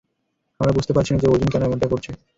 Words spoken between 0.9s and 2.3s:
পারছি না যে অর্জুন কেন এমনটা করছে।